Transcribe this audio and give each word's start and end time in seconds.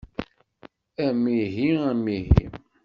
Amihi, 1.05 1.67
amihi! 1.89 2.43